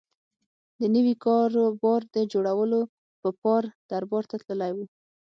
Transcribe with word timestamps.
د 0.79 0.81
نوي 0.95 1.15
کاروبار 1.25 2.01
د 2.15 2.17
جوړولو 2.31 2.81
په 3.21 3.29
پار 3.41 3.63
دربار 3.89 4.23
ته 4.31 4.37
تللی 4.47 4.71
و. 4.73 4.77